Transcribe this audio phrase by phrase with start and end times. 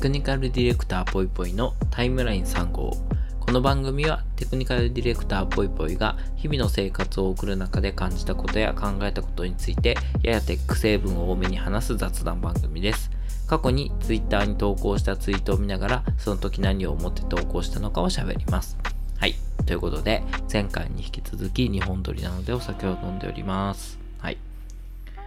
[0.00, 2.96] テクニカルディレクターぽいぽいのタイムライン3号。
[3.38, 13.10] この番組はテクニカルディレクターぽいぽいが日々の生活を送る中で感じたことや考えたことについてややテック成分を多めに話す雑談番組です。
[13.46, 18.78] 過去に Twitter に投稿したツイートを見ながらその時何を思って投稿したのかを喋ります。
[19.18, 19.34] はい。
[19.66, 23.98] ということで、前回に引き続き日本撮りなのでお酒を飲んでおります。
[24.16, 24.38] はい。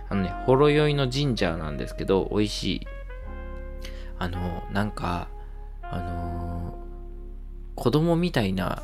[0.09, 2.87] あのね、ほろ酔いのジンジャーなんですけど、美味しい。
[4.23, 5.27] あの、なんか、
[5.81, 8.81] あのー、子供みたいな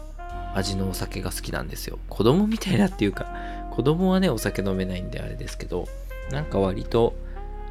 [0.54, 1.98] 味のお酒が好きなんですよ。
[2.10, 3.26] 子供みたいなっていうか、
[3.72, 5.88] 子供はね、お酒飲めないんであれですけど、
[6.30, 7.16] なんか割と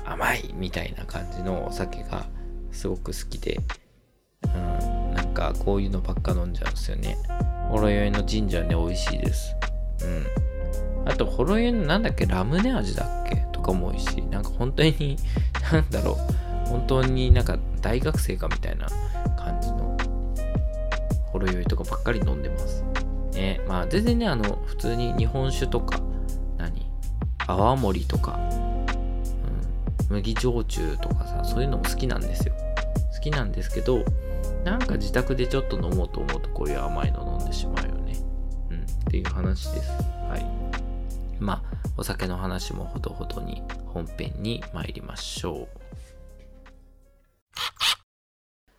[0.07, 2.25] 甘いみたいな感じのお酒が
[2.73, 3.61] すごく好きで、
[4.45, 7.19] うん、なんかこういうのばっか飲んじゃうんですよね。
[7.69, 9.55] ほろ酔いのジンジャーね、美味しいです。
[10.03, 10.27] うん。
[11.07, 14.23] あと、ほろ酔いのなんだっけ、ラムネ味だっけとかも美味しい。
[14.23, 15.19] なんか本当に、
[15.71, 16.48] なんだろう。
[16.69, 18.87] 本当になんか大学生かみたいな
[19.37, 19.97] 感じの
[21.33, 22.85] ほろ酔いとかばっかり飲んでます。
[23.33, 26.01] ね、まあ全然ね、あの、普通に日本酒とか、
[26.57, 26.87] 何？
[27.47, 28.38] 泡盛とか、
[30.10, 32.55] うん、麦焼酎とかさ、そういうのも好きなんですよ。
[33.15, 34.05] 好きなんですけど、
[34.65, 38.16] なんか自宅でちょっと飲もうと思うとこういう甘いの飲んでしまうよね。
[38.71, 39.91] うん、っていう話です。
[40.29, 40.45] はい。
[41.41, 45.77] まあ、お酒の話もほどほどに本編に参りましょう。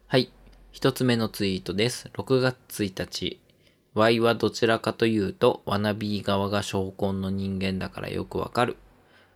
[0.08, 0.32] はい。
[0.72, 2.10] 一つ目のツイートです。
[2.14, 3.40] 6月1日。
[3.94, 8.78] Y はどちらかというと、ワナビー側が証拠の人間だからよくわかる。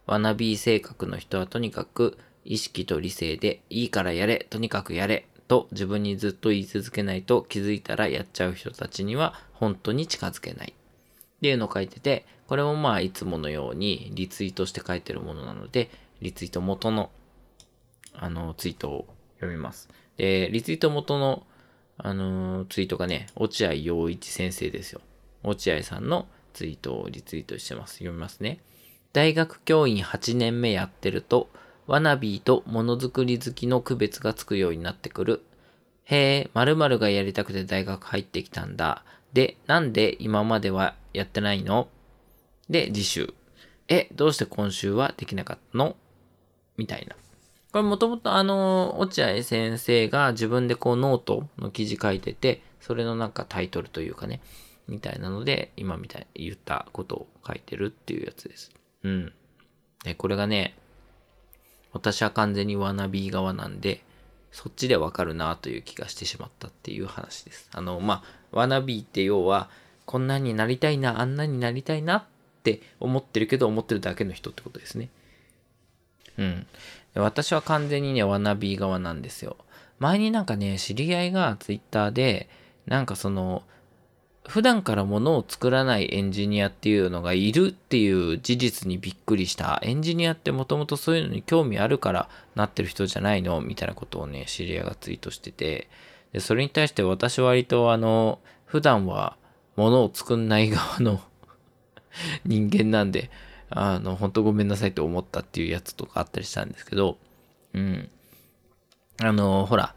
[0.05, 10.73] ワナビー性格の人はとにかく意識と理性でいいからやれ、とにかくやれと自分にずっと言い続けないと気づいたらやっちゃう人たちには本当に近づけない。
[10.73, 15.89] っていうのを書いてて、これもまあいつものようにリツイートして書いてるものなので、
[16.21, 17.11] リツイート元の
[18.13, 19.12] あのツイートを
[19.43, 19.89] 読みます。
[20.17, 21.45] で、リツイート元の
[21.97, 25.01] あのツイートがね、落合陽一先生ですよ。
[25.43, 27.95] 落合さんのツイートをリツイートしてます。
[27.95, 28.59] 読みますね。
[29.13, 31.49] 大学教員8年目やってると、
[31.85, 35.43] ワナビーとものづくり好きの区別がつくようになってくる。
[36.05, 39.03] へえ、〇〇がやりたくて大学入ってきたんだ。
[39.33, 41.87] で、なんで今まではやってないの？
[42.69, 43.33] で、次週。
[43.87, 45.95] え、どうして今週はできなかったの？
[46.77, 47.15] みたいな。
[47.73, 54.41] これもともとあの、落合先生が自分でこうノートの記事書いてて、それのなんかタイトルというかね、
[54.87, 58.71] みたいなので、今みたいに言ったことを書いてるっていうやつです。
[59.01, 59.33] うん。
[60.03, 60.75] で、これがね、
[61.93, 64.03] 私は完全にワナビー側なんで、
[64.51, 67.69] そっちでわかるなという気がしてしまったっていう話です。
[67.73, 69.71] あの、まあ、ワナビーって要は、
[70.05, 72.23] こんなになりたいな、あんなになりたいなっ
[72.61, 75.09] て思ってるけど、思ってるだけの人ってことですね。
[76.37, 76.67] うん。
[77.15, 79.57] 私は完全にね、ワナビー側なんですよ。
[79.99, 82.49] 前になんかね、知り合いがツイッターで、
[82.85, 83.63] なんかその、
[84.47, 89.79] 普段から物を作らないエンジニアっていうのがいるっていう事実にびっくりした。
[89.83, 93.61] エンジニアってもともとそういうのに興味あるからなってる人じゃないの？
[93.61, 95.87] みたいなことをね、知り合いがツイートしてて。
[96.33, 99.37] で、それに対して私割とあの、普段は
[99.77, 101.21] 物を作んない側の
[102.43, 103.29] 人間なんで、
[103.75, 107.17] あの、本当ごめんなさいと思ったっていうやつとかあったりしたんですけど、
[107.73, 108.09] うん。
[109.21, 109.95] あの、ほら、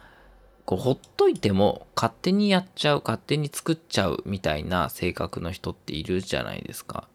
[0.65, 7.09] こうほっといても勝手にやっちゃう、勝手に作っちゃうみたいな性格の人っているじゃないですか。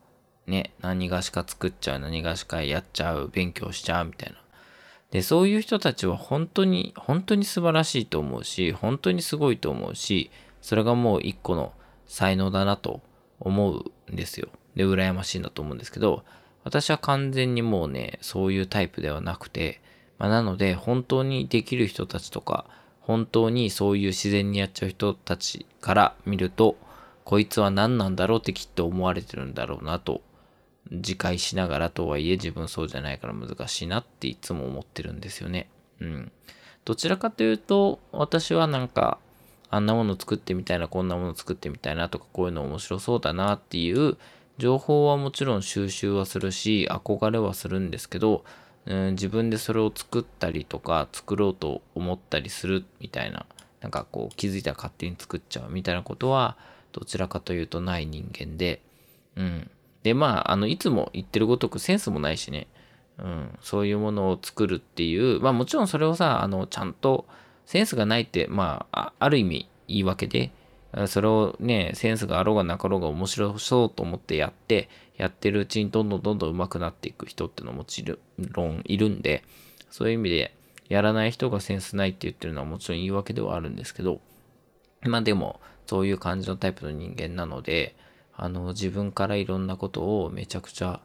[0.47, 4.37] ね、何がしか作っちゃう、何がしかやっちゃう、勉強しちゃうみたいな。
[5.11, 11.73] で、そういう人たちは本当に、本当に素晴らしいと思うし、本当にすごいと思うし、それがもう一個の
[12.05, 13.01] 才能だなと
[13.39, 14.47] 思うんですよ。
[14.75, 16.23] で、羨ましいんだと思うんですけど、
[16.63, 19.81] 私は完全にもうね、そういうタイプではなくて、
[20.17, 22.65] まあ、なので、本当にできる人たちとか、
[22.99, 26.77] 本当にそういう自然にやっちゃう人たちから見ると、
[27.23, 30.21] こいつは何なんだろうってきっと思われてるんだろうなと、
[30.91, 35.69] 自戒しながらとはいえ自分そうじゃないから難しいなっていつも思ってるんですよね。
[35.99, 36.31] うん。
[36.85, 39.17] どちらかというと、私はなんか、
[39.69, 44.17] あんなもの作ってみたいな、こんなもの作ってみたいなとか、こういうの面白そうだなっていう
[44.61, 48.45] 情報はもちろん収集はするし、憧れはするんですけど、
[48.85, 53.47] うん、自分でそれを作ったりとか作ろうと思ったりするみたいな
[53.81, 56.57] なんかこう気づいたら勝手に作っちゃうみたいなことは
[56.91, 58.81] どちらかというとない人間で
[59.35, 59.71] うん。
[60.03, 62.67] でまああのいつも言ってるごとくセンスもないしね。
[63.17, 67.25] うん、そういうものを作るっていうまあもちろんそれをさあのちゃんと
[67.65, 70.51] センスがないってまあある意味いいわけで
[71.07, 74.89] それをねセンスがあろうがなかろうが面白そうと思ってやって
[75.21, 79.43] やってるうちにどんどんどんどん上手くなっていく人ってのももちろんいるんで、
[79.91, 80.55] そういう意味で、
[80.89, 84.19] やらない人がセンスないって言ってるのはもちろん言い訳ではあるんですけど、
[85.03, 87.95] まあでも、そういう感じのタイプの人間なので、
[88.33, 91.01] あの、自分からいろんなことをめちゃくちゃ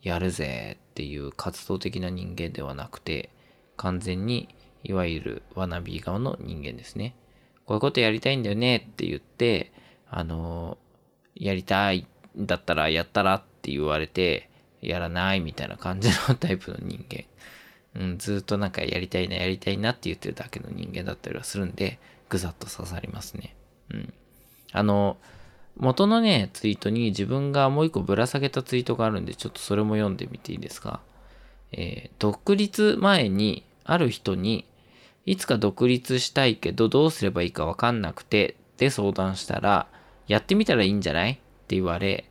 [0.00, 3.28] やるぜっていう活動的な人間ではなくて、
[3.76, 4.48] 完全に
[4.82, 7.14] いわゆるワナビー側の人間ですね。
[7.68, 9.72] こういうことやりたいんだよねって言って、
[10.08, 10.78] あの、
[11.34, 14.48] やりたいんだったらやったらって言われて、
[14.80, 17.24] やらないみたいな感じのタイプの人間。
[17.94, 21.98] うん、ずっとなんかやりたいな、やりたいなって言ってるだけの人間だったりはするんで、
[22.30, 23.54] ぐざっと刺さりますね。
[23.90, 24.14] うん。
[24.72, 25.18] あの、
[25.76, 31.00] 元のね、ツイートに自分がもう一個ぶら下げたツイートがあるんで、ちょっとそれも読んでみていいですか？
[31.72, 34.64] えー、独立前にある人に、
[35.30, 39.86] いつか独立したいけどどうすればいいかわかんなくて、で相談したら、
[40.26, 41.32] やってみたらいいんじゃない？
[41.32, 41.34] っ
[41.68, 42.24] て言われ、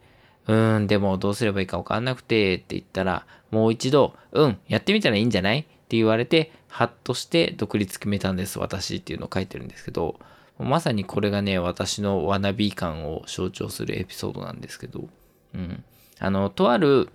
[0.48, 5.60] うーん、でもどうすればいいかわかんなくてって言ったら、もう一度、うん、やってみたらいいんじゃない？
[5.60, 10.20] って言われて、ハッとして独立決めたんです、私っていうのを書いてるんですけど、
[10.58, 15.08] まさにこれがね、私のワナビー感を象徴するエピソードなんですけど、
[15.54, 15.84] うん。
[16.20, 17.10] あの、とある、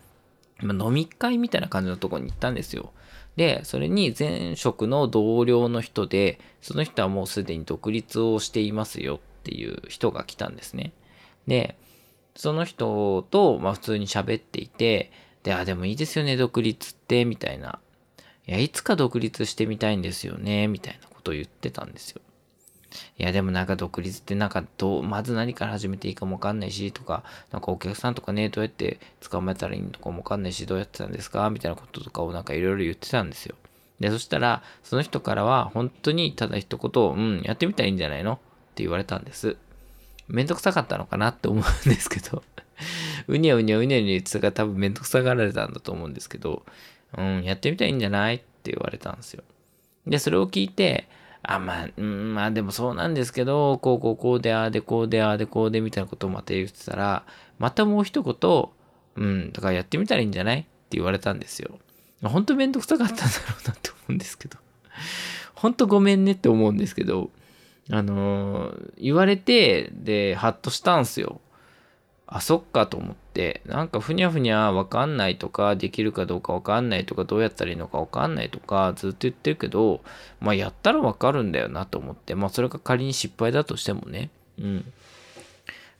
[0.63, 2.93] 飲み会みたいな感じのとこに行ったんですよ。
[3.37, 10.93] で、それに前職の同僚の人で、その人はもうすでに独立をしていますよっていう人が来たんですね。
[11.47, 11.77] で、
[12.35, 15.11] その人と、まあ普通に喋っていて、
[15.43, 17.79] で、あ、でもいいですよね、独立って、みたいな。
[18.47, 22.21] いや、いつか独立してみたいんですよね、みたいなことを言ってたんですよ。
[23.19, 33.57] いや、でもなんか独立ってなんかどう、まず何から始めていいかもわかんないし、とか、なんかお客さんとかね、どうやって捕まえたらいいのかもわかんないし、どうやってたんですかみたいなこととかをなんかいろいろ言ってたんですよ。
[34.01, 38.35] で、そしたら、その人からは、本当にただ一言、うん、やってみたらいいんじゃないの？
[38.35, 38.37] っ
[38.75, 39.57] て言われたんです。
[40.29, 42.43] めんどくさかったのかなって思うんですけど
[43.29, 46.65] うにゃうにゃうにゃうにゃ言ってたから多分めんどくさがられたんだと思うんですけど、
[47.19, 49.43] うん、やってみたらいいんじゃないって言われたんですよ。
[50.07, 51.09] で、それを聞いて、
[51.43, 57.25] あ、まあ、うん、まあでもそうなんですけど、こうこうこうで、ああでこうで、ああでこうでみたいなことをまた言ってたら、
[57.59, 58.71] またもう一言、
[59.17, 61.79] うん、だからやってみたらいいんじゃないって言われたんですよ。
[62.23, 63.29] 本当めんどくさかったんだろ
[63.65, 64.59] うなって思うんですけど。
[65.55, 67.31] 本当ごめんねって思うんですけど、
[67.91, 71.41] あのー、言われて、で、ハッとしたんすよ。
[72.35, 80.01] あ、そっかと思って、なんかふにゃふにゃわかんないとか、できるかどうかわかんないとか、どうやったらいいのかわかんないとか、ずっと言ってるけど、
[80.41, 84.79] まあやったらわかるんだよなと思って、まあそれが仮に失敗だとしてもね、うん。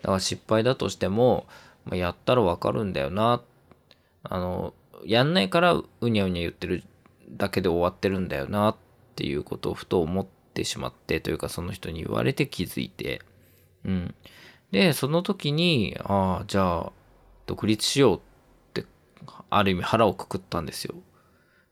[0.01, 1.47] だから失敗だとしても、
[1.85, 3.43] まあ、やったらわかるんだよな。
[4.23, 4.73] あの、
[5.05, 6.83] やんないからうにゃうにゃ言ってる
[7.31, 8.77] だけで終わってるんだよなっ
[9.17, 13.21] ていうことをふと思ってしまってというかその人に言われて気づいて、
[13.85, 14.15] うん。
[14.73, 16.93] で、その時に、ああ、じゃあ、
[17.47, 18.21] 独立しようっ
[18.73, 18.87] て、
[19.51, 20.95] ある意味腹をくくったんですよ。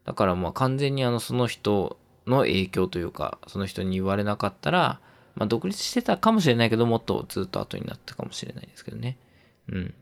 [0.04, 5.00] だからまあ完全にあの、その人の影響というか、その人に言われなかったら、
[5.34, 9.16] まあ独立してたかもしれないけど、もっとずっと後になったかもしれないですけどね。
[9.68, 9.94] うん。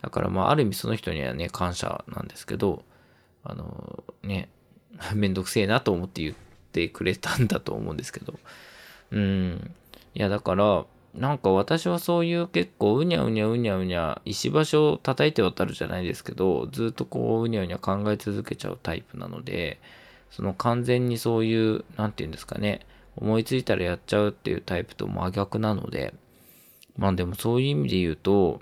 [0.00, 2.84] だからまあある意味その人にはね、感謝なんですけど、
[3.44, 4.48] あの、ね、
[5.14, 6.34] めんどくせえなと思って言っ
[6.72, 8.38] てくれたんだと思うんですけど。
[9.10, 9.74] うん。
[10.14, 10.86] いやだから、
[11.18, 19.80] なんか私はそういう結構うにゃうにゃうにゃうにゃ石橋を叩いて渡るじゃないですけどずっとこううにゃうにゃ考え続けちゃうタイプなので
[20.30, 26.14] その完全にそういう何て言うんですかね思いついたらやっちゃうっていうタイプと真逆なので
[26.96, 28.60] まあでもそういう意味で言うと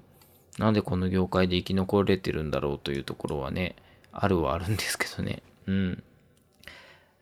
[0.59, 3.76] なんでこの業界で生き残れてるんだろうというところはね
[4.12, 6.02] あるはあるんですけどねうん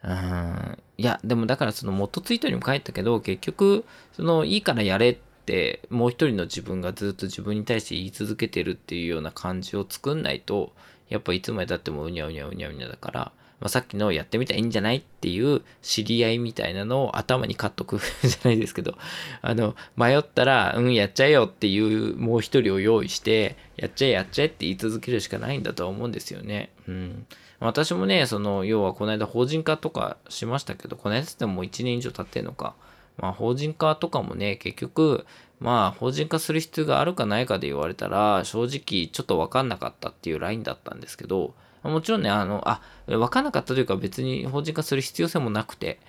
[0.04, 0.78] うん。
[0.98, 10.72] いや、でもだからその元ツイートにも書いたけど、結局、そのいいからやれって、もう一人の自分がずっと自分に対して言い続けてるっていうような感じを作んないと、
[11.08, 18.98] やっぱいつまでたってもうにゃうにゃうにゃうにゃだから、まあ、さっきのやってみたらいいんじゃないっていう知り合いみたいなのを頭に買っとくじゃないですけど、
[19.40, 26.70] あの、迷ったら、うん、やっちゃえよっていうもう一人を用意して、やっちゃえやっちゃえって言い続けるしかないんだと思うんですよね。
[26.88, 27.26] うん。
[27.60, 32.74] 私もね、その、要はこの間法人化とかしましたけど、この間ってもう1年以上経ってんのか。
[33.16, 35.26] まあ法人化とかもね、結局、
[35.60, 46.00] まあ法人化する必要があるかないかで言われたら、正直ちょっとわかんなかったっていうラインだったんですけど、もちろんね、あの、あ、わかんなかったというか別に法人化する必要性もなくて、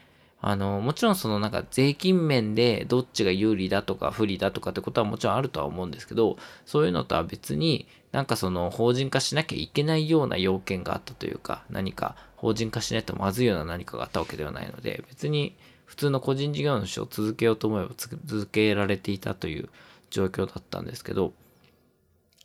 [0.41, 19.67] あの、もちろんそのなんか税金面でどっちが有利だとか不利だとかってことはもちろんあるとは思うんですけど、そういうのとは別になんかその法人化しなきゃいけないような要件があったというか、何か法人化しないとまずいような何かがあったわけではないので、別に普通の個人事業主を続けようと思えば続けられていたという
[20.11, 21.33] 状況だったんですけど、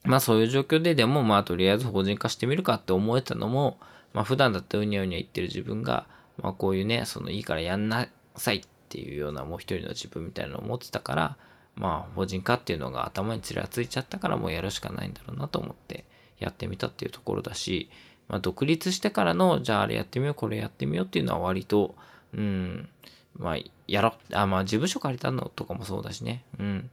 [0.02, 3.78] まあそういう状況ででもまあとりあえず法人化してみるかって思えたのも、
[4.12, 6.08] まあ普段だったらうにゃうにゃ言ってる自分が、
[6.42, 11.36] まあこういうね、そのいいからやんなさいっていうようなもう一人の自分みたいなのを持ってたから、
[11.76, 16.04] まあ法人化っていうのが頭にちらついちゃったからもうやるしかないんだろうなと思って
[16.38, 17.90] やってみたっていうところだし、
[18.28, 21.94] まあ独立してからの、じゃああれやってみよう、これやってみようっていうのは割と、
[22.32, 22.88] うん、
[23.36, 26.90] まあやろあ、まあ事務所借りたのとかもそうだしね、うん。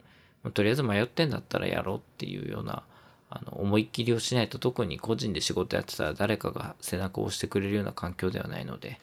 [0.54, 2.82] とりあえず迷ってんだったらやろうっていうような、
[3.30, 9.00] あの、思いっきりをしないと特に個人で仕事やってたら誰かが背中を押してくれるような環境ではないので、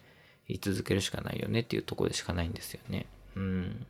[0.48, 3.06] 言い続けるしかないよねっていうところでしかないんですよね。
[3.36, 3.86] うん。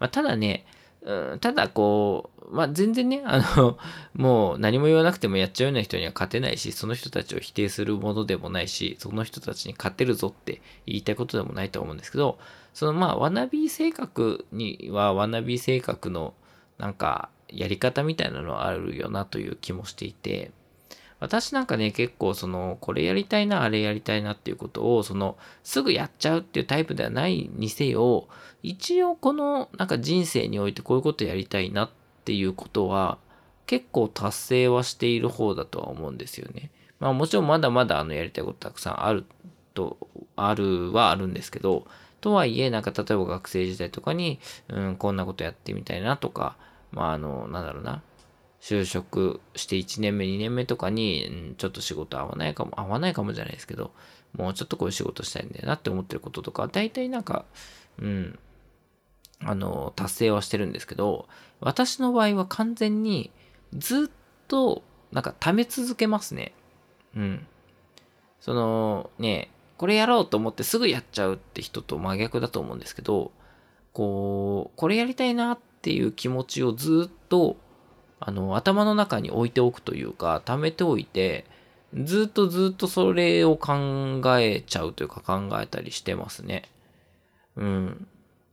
[0.00, 0.66] まあ、ただね、
[1.02, 3.78] うん、ただこう、まあ、全然ね、あの、
[4.14, 12.38] もう何も言わなくてもやっちゃうような人には勝てないし、その人たちを否定するものでもないし、その人たちに勝てるぞって言いたいことでもないと思うんですけど、
[12.74, 16.34] そのまあ、ワナビー性格には、ワナビー性格の
[16.78, 20.50] なんか、やり方みたいなのはあるよなという気もしていて、
[21.20, 28.26] 私なんかね、結構その、これやりたいな、あれやりたいなっていうことを、その、すぐやっちゃうっていうタイプではないにせよ、
[28.62, 31.90] 一応この、なんか人生においてこういうことやりたいなっ
[32.24, 33.18] ていうことは、
[33.66, 36.70] 結構達成はしている方だとは思うんですよね。
[36.98, 39.24] まあもちろんまだまだあのやりたいことたくさんある
[39.74, 39.96] と、
[40.36, 41.86] あるはあるんですけど、
[42.20, 46.56] とはいえ、なんか例えば学生時代とかに、うん、こんなことやってみたいなとか、
[46.92, 48.02] まああの、なんだろうな、
[48.60, 53.92] 就職して1年目、2年目とかに、ちょっと仕事合わないかも、合わないかもじゃないですけど、
[54.34, 57.46] もうちょっとこういう仕事したいんだよなって思ってることとか、大体なんか、
[57.98, 58.38] うん、
[59.42, 61.26] あの、達成はしてるんですけど、
[61.60, 63.30] 私の場合は完全に
[63.76, 64.10] ずっ
[64.46, 66.52] と、なんか貯め続けますね。
[67.16, 67.46] うん。
[68.40, 73.32] その、ね、これやろうと思ってすぐやっちゃうって人と真逆だと思うんですけど、
[73.94, 77.56] こう、これやりたいなっていう気持ちをずっと
[78.20, 81.46] あの、頭の中に置いておくというか、貯めておいて、
[81.94, 86.64] ずっとずっとそれを考えちゃうというか考えたりしてますね。
[87.56, 88.06] うん。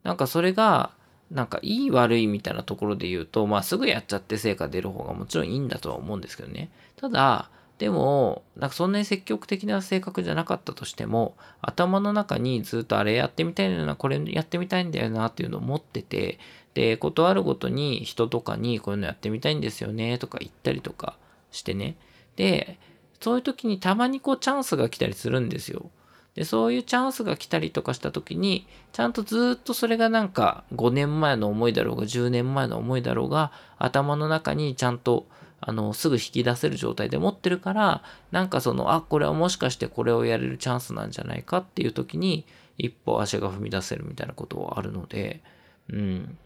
[0.04, 0.92] なんかそれが、
[1.30, 6.70] なんかいい悪いみたいなところで言うと、まあすぐやっちゃって成果出る方がもちろんいいんだとは思うんですけどね。
[6.96, 16.40] ただ、でも、なんかそんなに積極的な性格じゃなかったとしても、頭の中にずっとあれやってみたいな、これやってみたいんだよなっていうのを持ってて、
[16.74, 21.18] で、断るごとに人とかにこういうのやってみたいんですよねとか言ったりとか
[21.52, 21.98] してね。
[22.36, 22.80] で、
[23.20, 25.90] そういう時にたまにこうチャンスが来たりするんですよ。
[26.34, 35.28] で、そういうチャンスが来たりとかした時に、ちゃんとずっとそれがなんか5年前の思いだろうが10年前の思いだろうが、頭の中にちゃんと
[35.60, 42.46] あの、すぐ引き出せる状態で持ってるから、なんかその、あ、これはもしかしてこれをやれるチャンスなんじゃないかっていう時に、
[42.78, 45.42] 一歩足が踏み出せるみたいなことはあるので、
[45.90, 46.38] うん。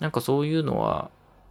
[0.00, 1.10] なんかそういうのは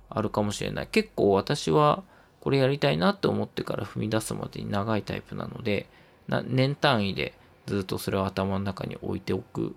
[0.10, 0.88] あるかもしれない。
[0.88, 2.04] 結構私は
[2.40, 5.88] これやりたいなって思ってから踏み出すまでに長いタイプなので、
[6.28, 7.34] な年単位で
[7.66, 9.76] ずっとそれを頭の中に置いておく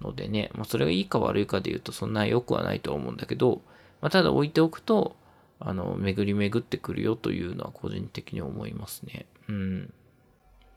[0.00, 3.60] のでね、まあ、それがいいか悪いかで言うとそんな良くはないと思うんだけど、
[4.00, 5.16] まあ、ただ置いておくと、
[5.64, 9.26] あの、巡り巡ってくるよというのは個人的に思いますね。
[9.48, 9.92] うん。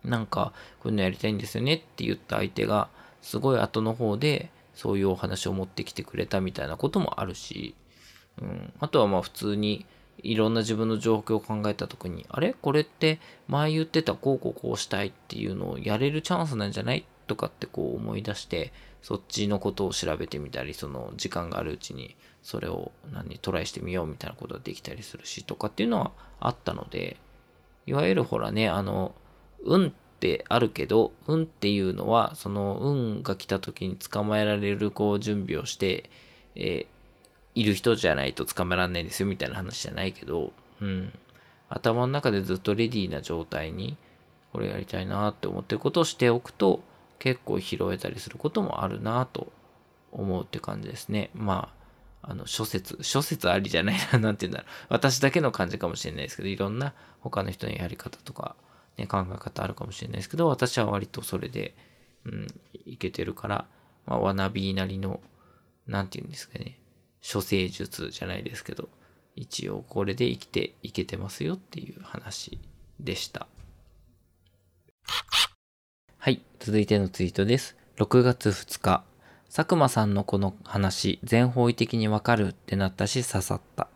[0.04, 2.90] なんか、こういうのやりたいんですよねって言った相手が、
[3.22, 7.74] すごい後の方で、そういうお話を持ってきてくれたみたいなこともあるし、
[8.40, 9.88] うん、あとはまあ普通に
[10.20, 12.54] いろんな自分の状況を考えた時に、あれ？
[12.54, 17.06] これって前言ってたこうこうこうしたいっていうのをやれるチャンスなんじゃない？
[17.26, 27.18] とかってこう思い出して、そっちのことを調べてみたり、その時間があるうちにそれを何トライしてみようみたいなことができたりするしとかっていうのはあったので、
[27.86, 29.16] いわゆるほらね、あの、
[29.64, 36.10] 運ってあるけど、運っていうのは、その運が来た時に捕まえられるこう準備をして、
[36.56, 36.88] えー、
[37.56, 40.52] いる人じゃないと捕まえられないですよみたいな話じゃないけど、
[40.82, 41.14] うん。
[41.70, 43.98] 頭の中でずっとレディーな状態に、
[44.54, 46.82] これやりたいなって思ってることをしておくと、
[47.20, 49.52] 結構拾えたりすることもあるなと
[50.12, 51.30] 思うって感じですね。
[51.34, 51.74] ま
[52.22, 54.68] あ、あの、諸説、諸説ありじゃないな、なんて言うんだろう。
[54.90, 58.56] 私だけの感じかもしれないですけど、いろんな他の人のやり方とか、
[58.98, 61.76] ね、考え方あるかもしれないですけど、私は割とそれで、
[62.26, 62.48] うん、
[62.86, 63.68] いけてるから、
[64.06, 65.22] まあ、ワナビーなりの、
[65.86, 66.80] なんて言うんですかね、
[67.22, 68.90] 処世術じゃないですけど、
[69.36, 72.60] 一応これで生きていけてますよっていう話
[73.00, 73.48] でした。
[76.28, 77.78] はい、続いてのツイートです。
[78.00, 79.06] 6月2日、
[79.46, 83.88] 佐久間さんのこの話、全方位的にわかるってなったし刺さった。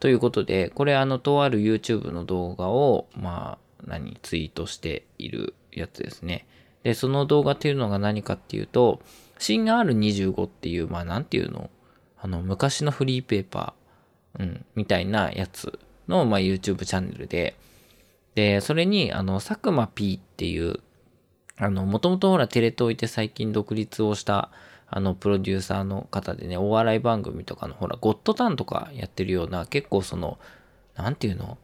[0.00, 6.48] ということで、これあの、とある YouTube の動画を、まあ、何、ツイートしているやつですね。
[6.82, 9.00] で、その動画っていうのが何かっていうと、
[9.38, 11.70] 新 R25 っていう、まあなんていうの
[12.18, 15.78] あの、昔のフリーペーパー、うん、みたいなやつ
[16.08, 17.54] の、まあ YouTube チャンネルで、
[18.34, 20.80] で、それに、あの、佐久間 P っていう
[21.58, 24.50] あの、もともとほらテレ東いて最近独立をした
[24.94, 30.38] あの、プロデューサーの方でね、お笑い番組とかのほら、ゴッドタンとかやってるような、結構その、
[30.94, 31.56] なんていうの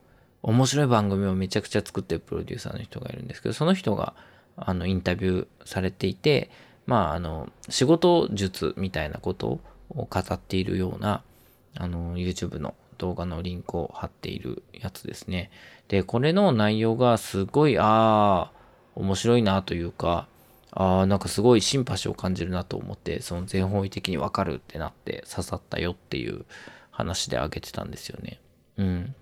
[0.43, 4.15] 面白い番組をめちゃくちゃ作ってるプロデューサーの人がいるんですけど、その人が、
[4.57, 6.51] あの、インタビューされていて、
[6.87, 11.23] まあ、あの、仕事術みたいなことを語っているような、
[11.77, 15.51] あの、YouTube の動画のリンクを貼っているやつですね。
[15.89, 18.58] で、これの内容がすごい、ああ、
[18.99, 20.27] 面白いなというか、
[20.73, 26.45] ああ、なんかすごいシンパシーを感じるなと思って、その全方位的にわかるってなって刺さったよっていう
[26.91, 28.41] 話で挙げてたんですよね。
[28.77, 29.15] うん。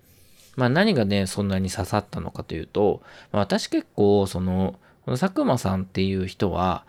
[0.57, 6.85] まあ何がね、そんなに刺さったのかというと、まあ、私結構、その、この佐久間さんっていう人は、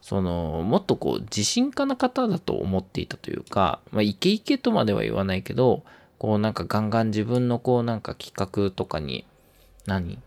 [0.00, 5.84] その、もっとこう、自信家な方だと思っていたというか、まあ、イケイケとまでは言わないけど、
[6.18, 9.24] こうなんかガンガン自分のこうなんか企画とかに、
[9.86, 10.18] 何？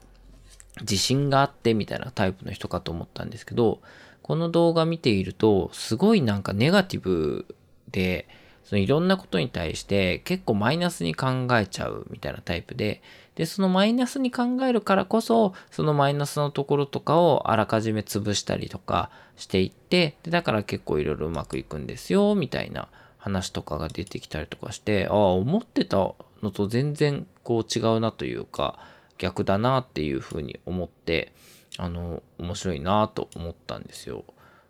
[0.82, 3.80] 自信があってみたいなタイプの人かと思ったんですけど、
[4.22, 7.46] この動画見ていると、すごいなんかネガティブ
[7.92, 8.28] で、
[8.64, 13.02] そのいろんなことに対して結構マイナスに考えちゃうみたいなタイプで、
[13.36, 25.98] で、そのマイナスに考えるからこそ、そのマイナスのところとかをあらかじめ潰したりとかしていって、でだから結構いろいろうまくいくんですよ、みたいな話とかが出てきたりとかして、ああ、思ってた
[26.42, 28.80] のと全然こう違うなというか、
[29.18, 31.34] 逆だなっていうふうに思って、
[31.78, 34.24] あの、面白いなと思ったんですよ。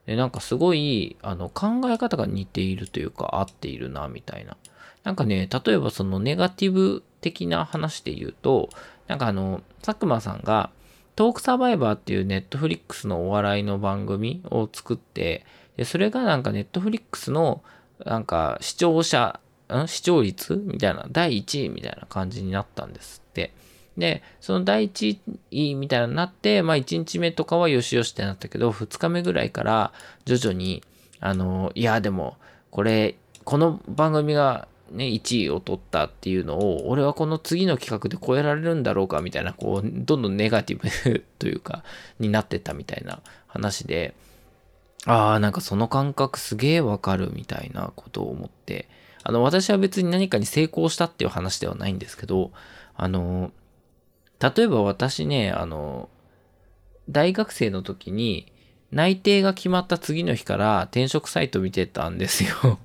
[0.05, 4.57] で、なんかすごい、あの、考え方が似ているというか、合っているな、みたいな。
[5.03, 8.69] なんかね、例えばそのネガティブ的な話で言うと、
[9.07, 10.71] なんかあの、佐久間さんが、
[11.15, 15.45] トークサバイバーっていうネットフリックスのお笑いの番組を作って、
[15.77, 17.63] で、それがなんかネットフリックスの、
[18.03, 19.39] なんか視聴者、
[19.73, 19.87] ん？
[19.87, 23.53] 視聴率みたいな、第1位みたいな感じになったんですって。
[23.97, 25.19] で、その第1
[25.51, 29.93] 位みたいになって、まあ1日目とかはよしよしってなったけど、2日目ぐらいから
[30.25, 30.83] 徐々に、
[31.19, 32.37] あの、いやでも、
[32.71, 40.79] これ、この番組がね、1位を取ったっていうのを、俺はこの次の企画で超えられるんだろうかみたいな、こう、どんどんネガティ
[41.11, 41.83] ブというか、
[42.19, 44.13] になってったみたいな話で、
[45.05, 48.87] ああ、なんかその感覚すげえわかるみたいなことを思って、
[49.23, 52.51] あの、私は別に何かに成功したっていう話ではないんですけど、
[52.95, 53.51] あの、
[54.39, 56.09] 例えば私ね、あの、
[57.09, 58.51] 大学生の時に
[58.91, 62.79] 内定が決まった次の日から転職サイト見てたんですよ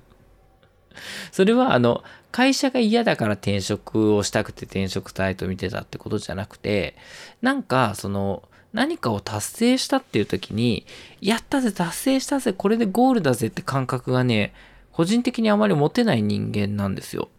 [1.31, 6.95] それはあの、会社が嫌だから転職をしたくて転職サイト見てたってことじゃなくて、
[7.41, 10.85] なんかその、何かを達成したっていう時に、
[11.19, 14.53] やったぜ、達成したぜ、これでゴールだぜって感覚がね、
[14.93, 17.29] 個人的にあまり持てない人間なんですよ。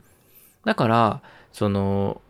[0.64, 1.22] だから、
[1.52, 2.20] その、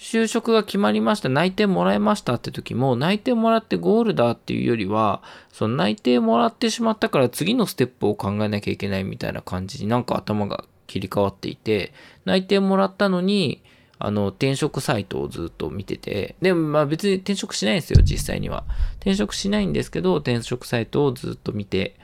[0.00, 11.92] 就職が決まりました、内定もらえましたって時も、内定もらってゴールだっていうよりは、その内定もらってしまったから次のステップを考えなきゃいけないみたいな感じになんか頭が切り替わっていて、
[12.24, 13.62] 内定もらったのに、
[13.98, 18.64] あの、転職サイトをずっと見てて、でもまあ別に転職しないんですよ、実際には。
[18.96, 21.96] 転職しないんですけど、転職サイトをずっと見て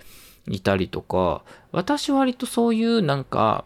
[0.49, 3.65] いたりとか、私割とそういうなんか、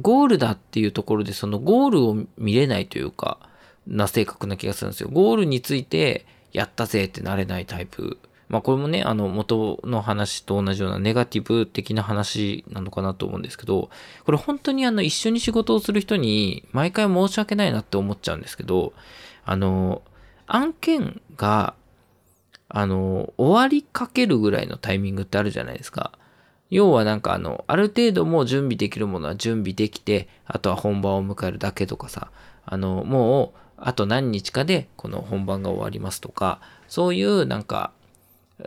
[0.00, 3.38] ゴールだっていうところでそのゴールを見れないというか、
[3.86, 5.08] な性格な気がするんですよ。
[5.12, 8.18] ゴールについてやったぜってなれないタイプ。
[8.48, 13.90] まあこれもね、あの元の話と同じようなネガティブ的な話なのかなと思うんですけど、
[14.24, 18.92] これ本当にあの一緒に仕事をする人に毎回申し訳ないなって思っちゃうんですけど、
[19.44, 20.02] あの、
[20.46, 21.74] 案件が、
[22.68, 26.12] あの、終わりかけるぐらいのタイミングってあるじゃないですか。
[26.72, 32.30] 要はなんかあの、ある程度もう準備できるものは準備できて、あとは本番を迎えるだけとかさ、
[32.64, 37.92] あの、もう、あと何日かでこの本番が終わりますとか、そういうなんか、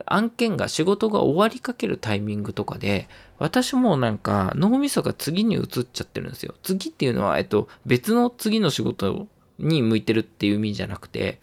[0.05, 6.53] 案件が仕事が終わりかけるタイミングとかで、私もなんか脳みそが次に移っちゃってるんですよ。
[6.61, 9.25] 次っていうのは、えっと、別の次の仕事
[9.57, 11.39] に向いてるっていう意味じゃなくて、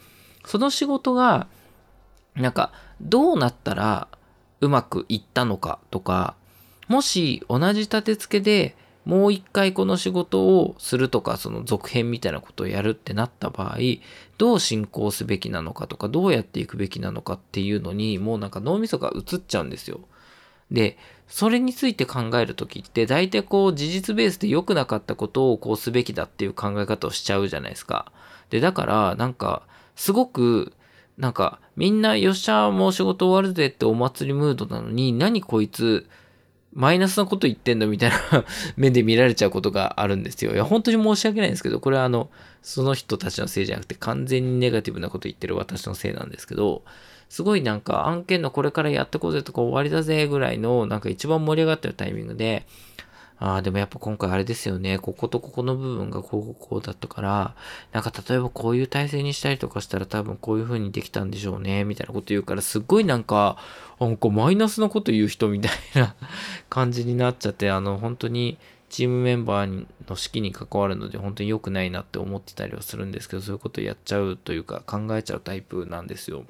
[0.46, 1.48] その仕事が、
[2.36, 2.70] なんか、
[3.00, 4.06] どうなったら
[4.60, 6.36] うまくいったのかとか、
[6.92, 8.76] もし同じ立て付けで
[9.06, 13.78] もう一回この仕事をするとか、その続編みたいなことをやるってなった場合、
[14.36, 20.00] どう進行すべきなのかとか、どうやっていくべきなのかっていうのに、もうなんか脳みそが移っちゃうんですよ。
[20.70, 28.12] で、それについて考えるときって、大体こう事実ベースで良くなかったことをこうすべきだっていう考え方をしちゃうじゃないですか。
[28.50, 29.62] で、だから、なんか、
[29.96, 30.74] すごく、
[31.18, 36.06] なんか、みんな、よっしゃ、もう仕事終わるぜってお祭りムードなのに、何こいつ、
[36.72, 38.44] マイナスなこと言ってんのみたいな
[38.76, 40.52] 目で見られちゃうことがあるんですよ。
[40.52, 42.30] いや、本当に申し訳ないんですけど、これはあの、
[42.62, 46.82] その人たちのせいじゃなくて、完全にネガティブなこと言ってる私のせいなんですけど、
[47.28, 52.66] すごいなんか案件のこれからやってこうぜとか終わりだぜぐらいの、なんか一番盛り上がってるタイミングで、
[53.44, 55.00] ああ、でもやっぱ今回あれですよね。
[55.00, 57.56] こことここの部分がこうこうだったから、
[57.90, 61.82] なんか例えばこういう体制にしたりとかしたら多分こういう風にできたんでしょうね。
[61.82, 63.56] みたいなこと言うから、すっごいなんか、
[63.98, 66.14] なんかマイナスなこと言う人みたいな
[66.70, 68.58] 感じになっちゃって、あの、本当に
[68.90, 69.74] チームメンバーの
[70.10, 76.44] 指揮に関わるので本当に良くないなって思ってたりはするんですけど、そういうことやっちゃうというか考えちゃうタイプなんですよ。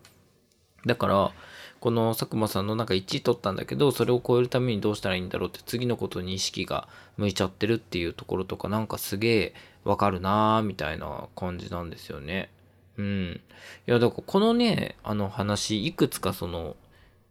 [0.85, 1.33] だから、
[1.83, 12.51] この佐久間さんのなんか1位取ったんだけど、それを超えるためにどうしたらいいんだろうって次のことに意識が向いちゃってるっていうところとかなんかすげえわかるなーみたいな感じなんですよね。
[12.99, 13.41] うん。
[13.89, 16.77] いや、だからこのね、あの話、いくつかその、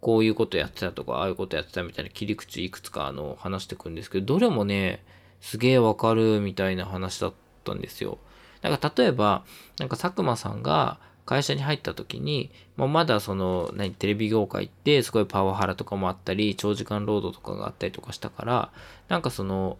[0.01, 5.01] こういうことやってたとか、ああいうことやってたみたいな切り口いくつかあの話してくんですけど、どれもね、
[5.39, 7.33] すげえわかるみたいな話だっ
[7.63, 8.17] たんですよ。
[8.59, 9.45] だから例えば、
[9.79, 10.99] なんか佐久間さんが、
[11.31, 18.71] 会社に入った時に、まあ、まだその、何、テレビ業界ってすごいパワハラとかもあったり、長時間労働とかがあったりとかしたから、
[19.07, 19.77] なんかその、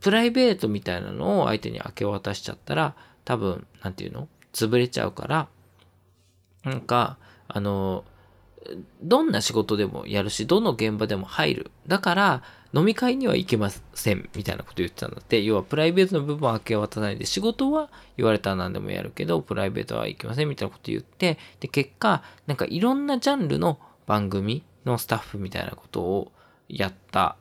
[0.00, 4.26] プライベートみたいなのを相手に明け渡しちゃったら、多分、なんていうの？
[4.52, 5.46] 潰れちゃうから、
[6.64, 8.02] なんか、あの、
[9.00, 11.70] どんな仕事でもやるし、どの現場でも入る。
[11.86, 12.42] だから、
[12.74, 15.42] 飲み会には行けませんみたいなこと言ってたんだって。
[15.42, 26.32] 要はプライベートの部分は明け渡さないで、仕事は言われたら何でもやるけど、プライベートは行けませんみたいなこと言って、で、結果、なんかいろんなジャンルの番組のスタッフみたいなことを
[26.68, 27.36] やった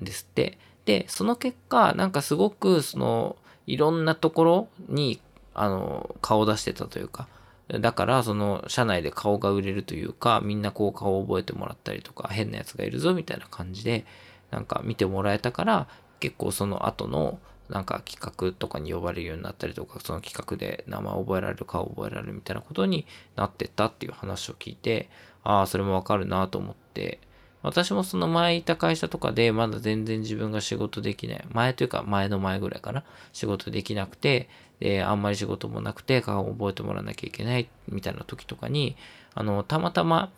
[0.00, 0.58] んですって。
[0.86, 5.20] で、その結果、なんかすごく、その、いろんなところに、
[5.52, 7.28] あの、顔を出してたというか、
[7.68, 14.06] だから、その、社内で顔が売れるというか、みんなこう顔を覚えてもらったりとか、変なやつがいるぞ、みたいな感じで、
[14.50, 15.88] なんか見てもらえたから、
[16.20, 23.06] 結構その後のなんか企画とかに呼ばれるようになったりとか、その企画で名前覚えられる顔覚えられるみたいなことに
[23.36, 25.10] なってったっていう話を聞いて、
[25.44, 27.20] ああ、それもわかるなと思って、
[27.62, 31.44] 私もその前いた会社とかでまだ全然自分が仕事できない。
[31.52, 33.04] 前というか前の前ぐらいかな。
[33.32, 34.48] 仕事できなくて、
[34.80, 38.96] で、あんまり仕事もなくて顔を覚えてもらわなきゃいけないみたいな時とかに、
[39.34, 40.30] あの、たまたま、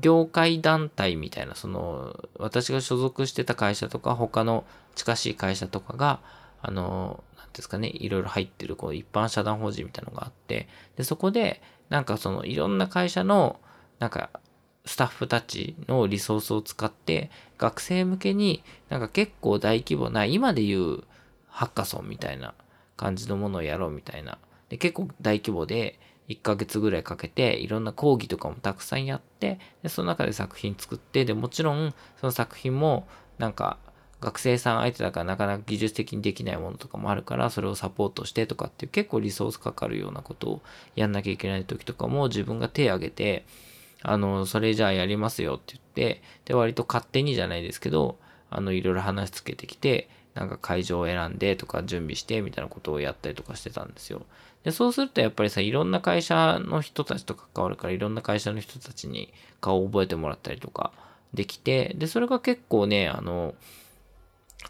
[0.00, 4.64] 業界団体みたいな、その、私が所属してた会社とか、他の
[4.94, 6.20] 近しい会社とかが、
[6.60, 13.58] あの、なんですかね、いろいろ入ってる、こう、一般社団法人みたいなのがあって、で、そこで、なんかその、いろんな会社の、
[13.98, 14.30] なんか、
[14.84, 21.04] スタッフたちのリソースを使って、学生向けになんか結構大規模な、今で言う
[21.48, 22.54] ハッカソンみたいな
[22.96, 24.38] 感じのものをやろうみたいな。
[24.68, 25.98] で結構大規模で、
[26.30, 33.78] 1ヶ月ぐらいかけて、いろんな講義とかもたくさんやって、で、その中で作品作って、で、もちろん、その作品も、なんか、
[34.20, 40.62] 学生さん相手だからなかなか技術的にできないものとかもあるから、それをサポートしてとかっていう結構リソースかかるようなことを
[40.94, 43.44] やんなきゃいけない時とかも自分が手挙げて、
[44.02, 45.82] あの、それじゃあやりますよって言っ
[46.14, 48.18] て、で、割と勝手にじゃないですけど、
[48.50, 54.22] あの、いろいろ話つけてきて、なんか会場を選んでとか準備してみたいなことをやったりとかしてたんですよ。
[54.64, 60.92] で、そうするとやっぱりさ、いろんな会社の人たちと関わるから、いろんな会社の人たちに顔を覚えてもらったりとか
[61.32, 63.54] できて、で、それが結構ね、あの、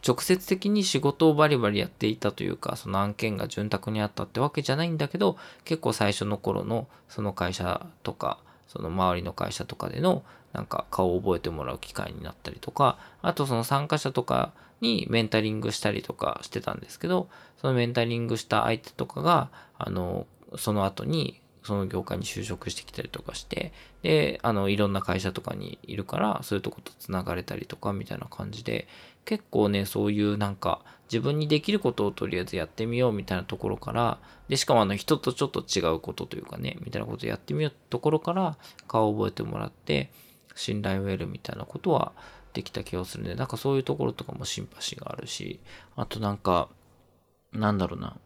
[0.07, 8.39] 直接的に仕事をバリバリやっていたというか、その案件が潤沢にあったってわけじゃないんだけど、結構最初の頃のその会社とか、
[8.71, 17.29] その周りの会社とかでのなんか顔を覚えてもらう機会になったりとか、あとその参加者とかにメンタリングしたりとかしてたんですけど、
[17.61, 28.89] そのメンタリングした相手とかが、あの、その後にその業界に就職してきたりとかして、で、あの、いろんな会社とかにいるから、そういうとこと繋がれたりとかみたいな感じで、
[29.31, 38.57] 結構ね、そういうなんか、自分にできることをとりあえずやってみようみたいなところから、で、しかもあの、人とちょっと違うことというかね、みたいなことやってみようところから、
[38.89, 40.11] 顔を覚えてもらって、
[40.57, 42.11] 信頼を得るみたいなことは、
[42.55, 45.61] できた気がするんで、なんかそういうところとかもシンパシーがあるし、
[45.95, 46.69] あとなんか、
[47.53, 48.17] なんだろうな、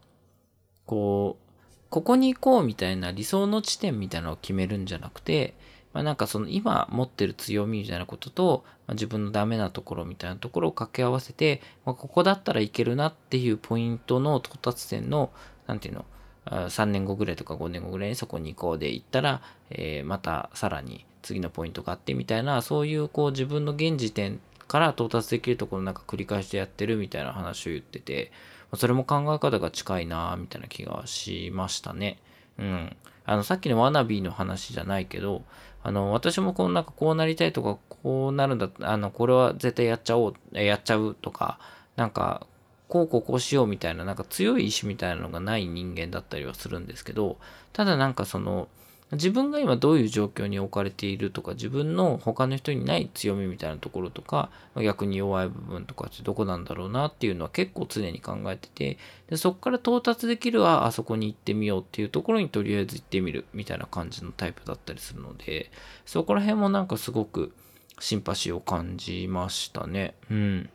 [0.87, 5.53] こう、ここに行こうみたいな理想の地点みたいなのを決めるんじゃなくて、
[5.95, 15.31] まあ、なんかその今持ってる強みみたいなことと、まあ、自分のダメなところみたいなところを掛け合わせて、まあ、ここだったらいけるなっていうポイントの到達点の、
[15.67, 16.05] なんていうの、
[16.47, 28.33] 3年後ぐらいとか5年後ぐらいにそこに行こうで行ったら、えー、またさらに次のポイントがあってみたいな、そういうこう自分の現時点から到達できるところなんか繰り返してやってるみたいな話を言ってて、
[28.73, 32.19] それも考え方が近いなみたいな気がしましたね。
[32.59, 32.95] うん。
[33.25, 35.43] あの、さっきのワナビーの話じゃないけど、
[35.83, 41.59] あの、私もこうなんかこうなりたいとか、こうなるんだ、あの、これは絶対やっちゃおう、やっちゃうとか、
[41.95, 42.47] なんか、
[42.87, 47.37] こうこうこうしようみたいな、なんか強い意志みたいなのがない人間だったりはするんですけど、
[47.73, 48.67] ただなんかその、
[49.15, 58.97] 自分が今どういう状況に置かれているとか、自分の他の人にない強みみたいなところとか、逆に弱い部分とかってどこなんだろうなっていうのは結構常に考えてて、
[59.29, 65.71] でそこから到達できるはあそこに行ってみようっていうところにとりあえず行ってみるみたいな感じのタイプだったりするので、
[66.05, 67.51] そこら辺もなんかすごく
[67.99, 70.15] シンパシーを感じましたね。
[70.29, 70.69] うん。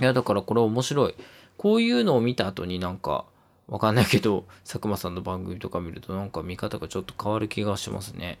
[0.00, 1.14] いや、だからこれ面白い。
[1.56, 3.24] こういうのを見た後になんか、
[3.70, 8.38] わかんないけど、佐久間さんの番組とか見るとなんか見方がちょっと変わる気がしますね。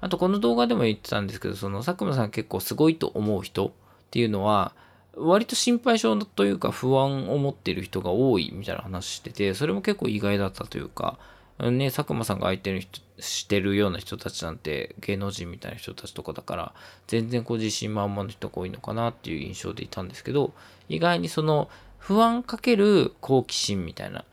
[0.00, 3.70] あとこの動画でも言ってたんですけど、その佐久間さん結構すごいと思う人っ
[4.10, 4.74] ていうのは、
[5.16, 11.18] 割と心配性というか不安を持っている人が多いみたいな話してて、それも結構意外だったというか、
[11.58, 16.74] ね、佐久間さんが相手の人、してるような人たちなんて芸能人みたいな人たちとかだから、
[17.06, 20.52] 全然こう自信満々の人が多いのかなっていう印象でいたんですけど、
[20.90, 24.26] 意外にその不安かける好奇心みたいな、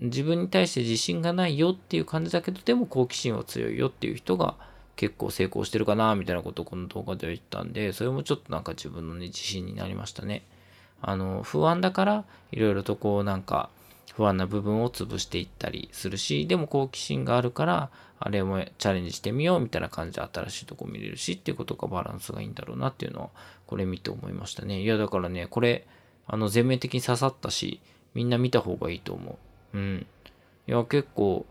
[0.00, 4.56] 自分に対して自信がないよっていう感じだけど、でも好奇心は強いよっていう人が
[4.96, 10.44] 結構成功してるかな、みたいなことをこの動画では言ったんで、それもちょっとなんか自分のね、自信になりましたね。
[11.02, 13.68] あの、不安だから、いろいろとこうなんか、
[14.14, 23.30] 不安な部分を潰していったりするし、でも好奇心があるから、あれもチャレンジしてみようみたいな感じで新しいとこ見れるしっていうことがバランスがいいんだろうなっていうのは、
[23.66, 24.80] これ見て思いましたね。
[24.80, 25.86] いや、だからね、これ、
[26.26, 27.82] あの、全面的に刺さったし、
[28.14, 29.36] みんな見た方がいいと思う。
[29.76, 30.06] うん。
[30.66, 31.44] いや、結構、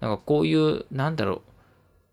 [0.00, 1.40] なんかこういう、なんだろう、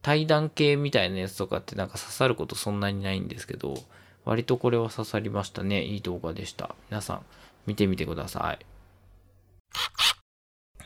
[0.01, 3.75] 対談系みたいなやつとかってなんか刺さることそんなにないんですけど、
[4.25, 5.83] 割とこれは刺さりましたね。
[5.83, 6.75] いい動画でした。
[6.89, 7.21] 皆さん、
[7.67, 8.65] 見てみてください。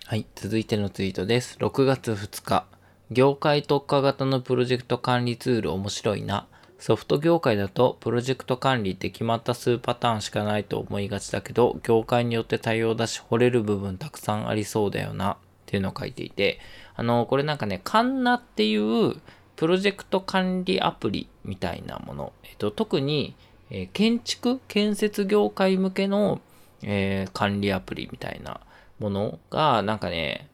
[0.06, 1.58] はい、続いてのツイートです。
[1.60, 2.66] 6月2日、
[3.10, 6.48] 業界特化型のプロジェクト管理ツール面白いな。
[6.84, 16.60] ソフト業界だとプロジェクト管理って決まった数パターンしかないと思いがちだけど、業界によって多様だし、掘れる部分たくさんありそうだよなっていうのを書いていて、
[16.98, 19.16] あの、これなんかね、カンナっていう
[19.56, 23.34] プロジェクト管理アプリみたいなもの、えっと、特に、
[23.72, 26.42] えー、建築、建設業界向けの、
[26.82, 28.60] えー、管理アプリみたいな
[29.00, 30.50] ものが、なんかね、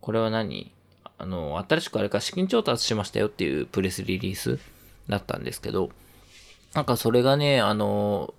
[0.00, 0.72] これは何？
[1.18, 4.58] あの、新しくあれか資金調達しましたよっていうプレスリリース
[5.08, 5.90] だったんですけど、
[6.74, 8.34] なんかそれがね、あの、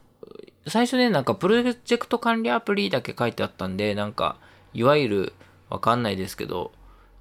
[0.67, 4.37] 最初ね、なんかプロジェクト管理アプリだけ書いてあったんで、なんか、
[4.73, 5.33] いわゆる、
[5.69, 6.71] わかんないですけど、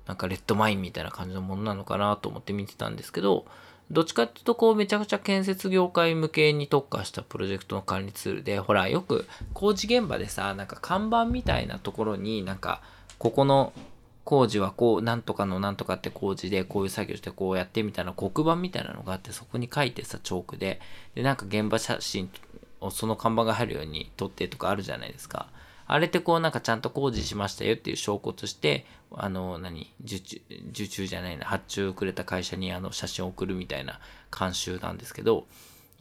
[0.07, 3.47] なんかレッドマインみたいな感じのものなのかなと思って見てたんですけど、
[3.91, 12.83] どっちかっていうと、こう、めちゃくちゃ建設業界向けに特化したプロジェクトの管理ツールで、ほら、よく工事現場でさ、なんか看板みたいなところになんか、
[13.19, 13.73] ここの
[14.27, 20.81] 工事はこう、なんとかのなんとかって工事で、こういう作業してこうやってみたいな黒板みたいなのがあって、そこに書いてさ、チョークで、
[21.15, 22.29] で、なんか現場写真
[22.81, 25.49] をその看板が入るように撮ってとかあるじゃないですか。
[25.87, 34.01] あれってこうなんかちゃんと工事しましたよっていう証拠として、あの、何、受注、受注じゃないな、発注をくれた会社にあの写真を送るみたいな
[34.33, 35.47] 慣習なんですけど、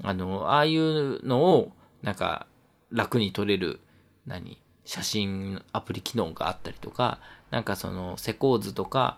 [0.01, 2.47] あの、ああいうのをなんか
[2.91, 3.79] 楽に撮れる、
[4.25, 7.19] 何、写真アプリ機能があったりとか、
[7.51, 9.17] なんかその施工図とか、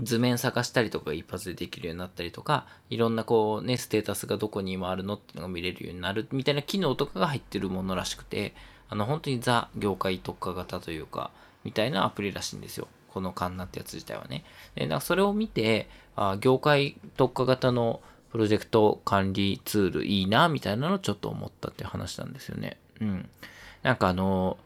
[0.00, 8.54] 図面探したりとか一発でできるようになったりとか、いろんなこうね、ステータスがどこに今あるのっていうのが見れるようになるみたいな機能とかが入ってるものらしくて、
[8.88, 11.30] あの本当にザ業界特化型というか、
[11.64, 12.88] みたいなアプリらしいんですよ。
[13.12, 14.44] このカンナってやつ自体はね。
[14.74, 22.76] で、なんかそれを見て、あ業界特化型のプロジェクト管理ツールいいな、みたいなのをちょっと思ったって話なんですよね。
[23.00, 23.28] うん。
[23.86, 24.56] なんかあの、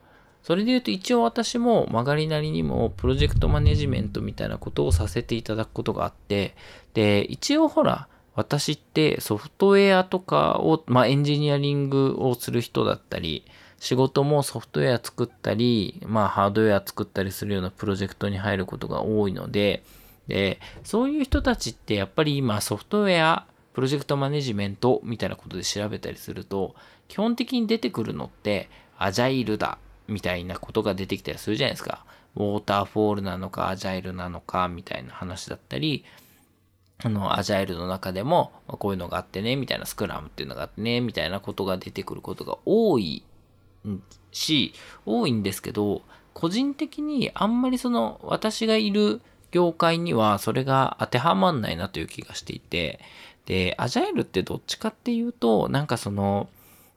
[0.42, 6.56] それで言うと一応私も曲がりなりにもプロジェクトマネジメントみたいなことをさせていただくことがあって、
[6.94, 13.44] で、一応ほら、私ってソフトウェアとかを、まあエンジニアリングをする人だったり、
[13.78, 19.82] 仕事もソフトウェア作ったり、まあハードウェア作ったりするようなプロジェクトに入ることが多いので、
[20.28, 26.74] で、そういう人たちってやっぱり今ソフトウェア、プロジェクトマネジメントみたいなことで調べたりすると、
[27.08, 28.70] 基本的に出てくるのって
[29.00, 32.04] アジャイルだみたいなことが出てきたりするじゃないですか。
[32.36, 36.04] ウォーターフォールなのか、アジャイルなのか、みたいな話だったり、
[37.02, 43.24] あの、アジャイルの中でも、こういうのがあってね、みたいなスクラムっていうのがあってね、みたいなことが出てくることが多い
[44.32, 44.74] し、
[45.06, 46.02] 多いんですけど、
[46.34, 53.00] 個人的にあんまりその、私がいる業界にはそれが当てはまんないなという気がしていて、
[53.46, 56.48] で、アジャイルってどっちかっていうと、なんかその、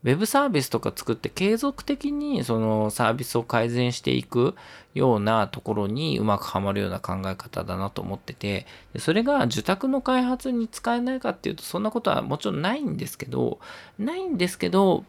[0.03, 4.55] ウェブサービスとか作って継続的にそのサービスを改善していく
[4.93, 8.65] ようなところにうまくはまるような考え方だなと思ってて、
[8.99, 13.59] それが受託の開発に使えないかっていうとそんなことはもちろんないんですけど、
[13.97, 15.05] ないんですけど、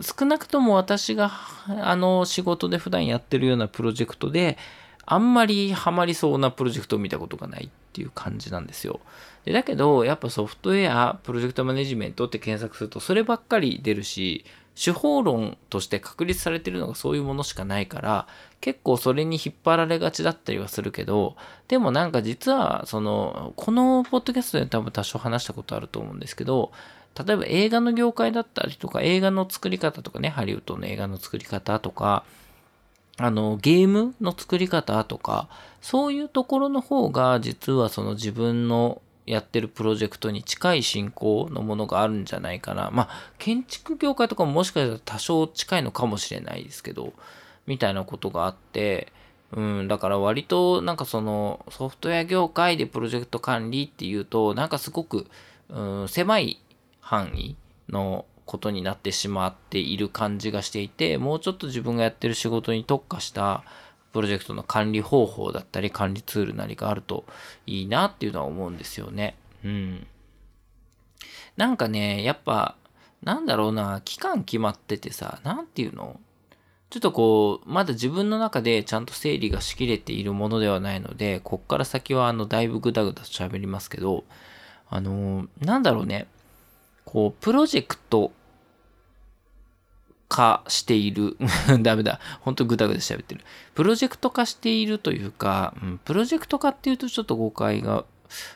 [0.00, 1.32] 少なくとも私が
[1.66, 4.58] あの仕事で普段やってるようなプロジェクトで
[5.06, 9.00] あんまりハマりそうなプロジェクトを見たことがないっていう感じなんですよ。
[9.44, 18.26] でだけど、やっぱソフトウェア、プロジェクトマネジメントって検索すると、そればっかり出るし、手法論として確立されてるのがそういうものしかないから、
[18.60, 21.36] 結構それに引っ張られがちだったりはするけど、
[21.68, 26.72] でもなんか実は、その、このポッドキャストで多分多少話したことあると思うんですけど、
[27.24, 32.24] 例えば映画の業界だったりとか、映画の作り方とかね、ハリウッドの映画の作り方とか、
[33.16, 35.48] あの、ゲームの作り方とか、
[35.80, 42.90] そういうところの方が、実はその自分のやってるプロジェクトに近い進行のものがあるんじゃないかな。
[42.92, 47.12] まあ、建築業界とかももしかしたら多少近いのかもしれないですけど、
[47.66, 49.12] みたいなことがあって、
[49.52, 55.26] うん、だから割となんかそのソフトウェア業界でプロジェクト管理っていうと、なんかすごく、
[55.68, 56.60] うん、狭い
[57.00, 57.56] 範囲
[57.88, 63.64] のことになってしまっている感じがしていて、もうちょっと自分がやってる仕事に特化した
[64.12, 67.24] プロジェクトの管理方法だったり管理ツールなりがあると
[67.66, 69.36] いいなっていうのは思うんですよね。
[69.64, 70.06] うん。
[71.56, 72.76] なんかね、やっぱ、
[73.22, 76.20] なんだろうな、期間決まっててさ、なんていうの？
[76.90, 84.24] ちょっとこう、まだ自分の中でちゃんと整理がしきれているものではないので、こっから先はあの、だいぶグダグダと喋りますけど、
[84.88, 86.28] あのなんだろうね、
[87.14, 88.32] こう、プロジェクト
[90.28, 91.36] 化している。
[91.80, 92.18] ダメだ。
[92.40, 93.42] ほんとぐだぐだ喋ってる。
[93.76, 98.04] プロジェクト化しているというか、うん、プロジェクト化っていうとちょっと誤解が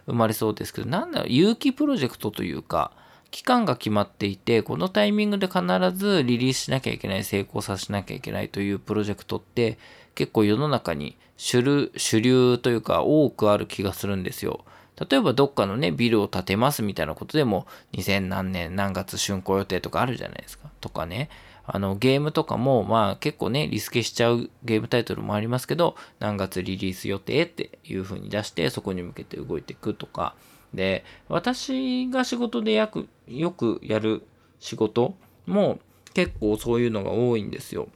[0.07, 2.91] 生まれそうですけど、なんだろう、有機プロジェクトというか、
[3.31, 5.63] 期間が決まっていて、このタイミングで必
[5.95, 9.79] ずリリースしなきゃいけない、成功させなきゃいけないというプロジェクトって
[10.17, 14.65] 結構世の中に主流主流というか多くある気がするんですよ。
[14.99, 20.71] 例えばどっかのね、ビルを建てますみたいなことでも2000何年何月竣工予定とかあるじゃないですか。
[20.81, 21.29] とかね。
[21.71, 30.35] あのゲームとかもまあ結構ねリスケしちゃうゲームタイトルもありますけど何月リリース予定っていう風に出してそこに向けて動いていくとか
[30.73, 34.23] で私が仕事でよくよくやる
[34.61, 35.15] 仕事
[35.47, 35.79] も
[36.15, 37.89] 結構そういうのが多いんですよ。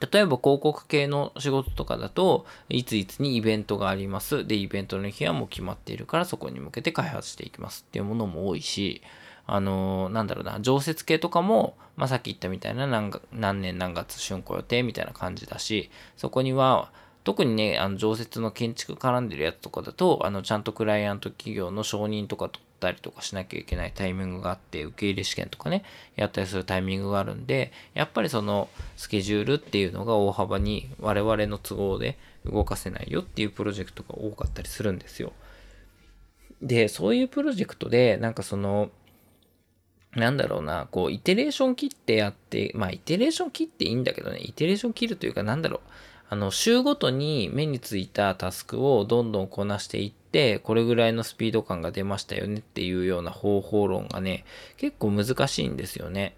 [0.00, 4.46] 例えば広告系の仕事とかだといついつにイベントがあります。
[4.46, 9.02] で、イベントの日はもう決まっているからそこに向けて開発していきますっていうものも多いし、
[9.46, 16.90] あのー、なんだろうな、常設系とかも、まあ、さっき言ったみたいな何何年何月竣工予定みたいな感じだし、そこには、
[17.22, 25.84] 特にね、あの常設の建築絡んでるやつとかだと、あのちゃんとクライアント企業の承認とか取ったりとかしなきゃいけないタイミングがあって、受け入れ試験とかね、
[26.16, 35.32] やったりするタイミングがあるんで、やっぱりそのスケジュールっていうのが大幅に我々の都合で動かせないよっていうプロジェクトが多かったりするんですよ。
[36.62, 38.90] で、そういうプロジェクトで、なんかその、
[40.14, 45.80] なんだろうな、こう、イテレーション切ってやって、まあ、イテレーション切っていいんだけどね、イテレーション切るというか、なんだろう、
[46.32, 54.44] あの、週ごとに目についたタスクをどんどんこなしていって、これぐらいのスピード感が出ましたよねっていうような方法論がね、
[54.76, 56.36] 結構難しいんですよね。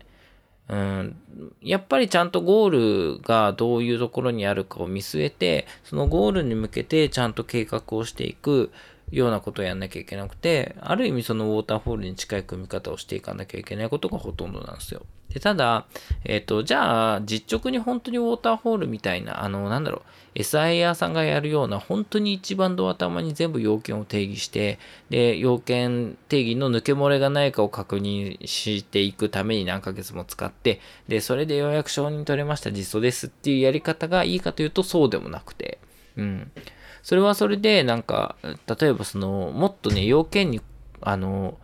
[0.71, 1.17] うん、
[1.61, 8.73] やっぱりちゃんとゴールがどういうところにあるかを見据えて、そのゴールに向けてちゃんと計画をしていく。
[9.11, 15.03] ようなことをやんなきゃいけなくて、ある意味そのウォーターフォールに近い組み方をしていかなきゃいけないことがほとんどなんですよ。
[15.33, 15.87] で、ただ、
[16.25, 20.03] えっ、と、じゃあ、実直に本当にウォーターフォールみたいな、あの、なんだろ
[20.35, 24.79] う、SIR さんがやるような、本当に一番ドア頭に全部要件を定義して、
[25.11, 35.79] で、要件定義の抜け漏れがないかを確認していくために何ヶ月も使って、で、それでようやく承認取れました、実装ですっていうやり方がいいかというと、そうでもなくて、
[36.17, 36.51] うん。
[37.03, 40.61] それはそれで、なんか、例えばその、もっとね、要件に、
[41.01, 41.59] あの、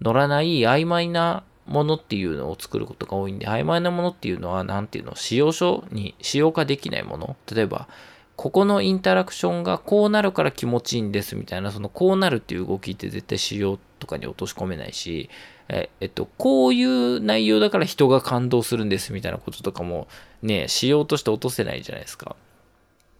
[0.00, 7.36] 乗らない曖昧なものっていうのを作ることが多いんで、曖昧なものっていうのは、なんていうの、使用書に使用化できないもの。
[7.52, 7.88] 例えば、
[8.36, 15.30] ここのインタラクションがこうなるから気持ちいいんですみたいな、そのこうなるっていう動きって絶対仕様とかに落とし込めないし、
[15.68, 20.06] ええっと、こういう内容だから人が感動するんですみたいなこととかも
[20.42, 22.36] ね、仕様として落とせないじゃないですか。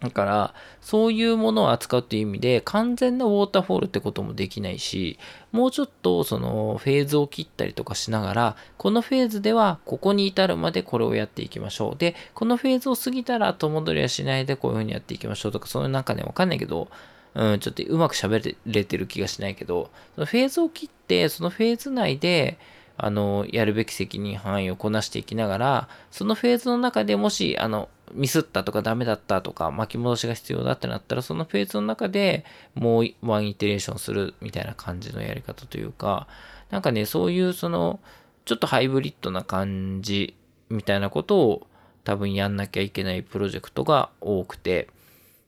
[0.01, 5.19] だから、そういうものを扱うっていう意味で、完全なウォーターフォールってこともできないし、
[5.53, 11.97] もうちょっとそのフェーズを切ったりとかしながら、このフェーズではここに至るまでこれをやっていきましょう。
[11.97, 16.89] で、このフェーズを過ぎたら後戻りはしないでこういうふうにやっていきましょうとか、そういうなんかね、わかんないけど、
[17.35, 22.59] うん、ちょっとうまく喋れてる気がしないけど、そのフェーズを切って、そのフェーズ内で、
[22.99, 32.45] あの、やるべき責任範囲をこなしていきながら、そのフェーズの中でもし、あの、ミスったとかダメだったとか巻き戻しが必要だってなったらそのフェーズの中で
[32.75, 36.27] もうワンイテレーションするみたいな感じのやり方というか
[36.71, 38.01] なんかねそういうその
[38.45, 40.35] ちょっとハイブリッドな感じ
[40.69, 41.67] みたいなことを
[42.05, 44.89] 多分やんなきゃいけないプロジェクトが多くて。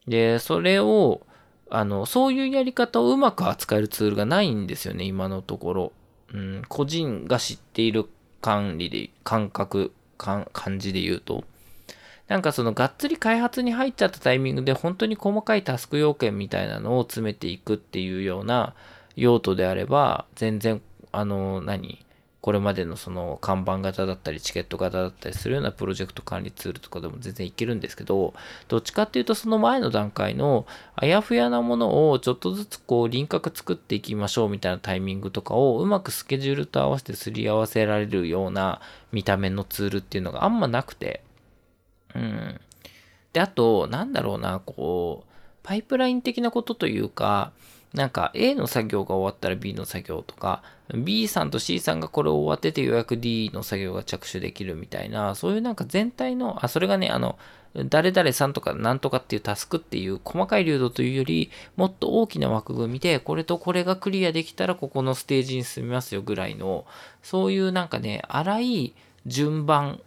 [0.09, 1.21] でそれを
[1.71, 5.93] あのそういうやり方をうまく扱えるツールがないんですよね今のところ、
[6.33, 8.07] うん、個人が知っている
[8.41, 10.47] 管理で感覚感
[10.79, 11.45] じで言うと。
[12.29, 18.75] なんかそのがっつり開発に入っちゃったタイミングで本当に細かいタスク要件みたいなのを詰めていくっていうような
[19.17, 22.05] 用途であれば全然あの何？
[22.41, 28.33] これまでのその看板型だったりチケット型だったりするようなプロジェクト管理ツールとかでも全然いけるんですけど、
[28.69, 30.65] どっちかっていうとその前の段階の
[30.95, 41.23] あやふやなものをちょっとずつこう輪郭作っていきましょうみたいなタイミングとかをうまくスケジュールと合わせてすり合わせられるような見た目のツールっていうのがあんまなくて、
[42.15, 42.61] うん。
[43.33, 45.33] で、あと、なんだろうな、こう、
[45.63, 47.53] パイプライン的なことというか、
[47.95, 50.63] なんか A の作業が終わったら B の作業とか、
[50.95, 57.39] B さんと C さんがこれを終わっててようやく D の作業が着手できるみたいな、そういうなんか全体の、あ、それがね、あの、
[57.75, 66.87] 誰々さんとかなんとかっていうタスクっていう細かい流動というより、もっと大きな枠組みで、これとこれがクリアできたらここのステージに進みますよぐらいの、
[67.23, 68.95] そういうなんかね、荒い
[69.27, 70.01] 順番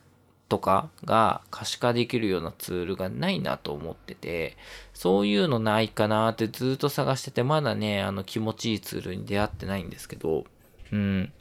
[0.52, 4.58] とかが可視化できるようなツールがないなと思ってて、
[4.93, 10.43] そういうのないかなってずっと探してて、まだね、あの気持ちいいツールに出会ってないんですけど、
[10.91, 11.32] うん。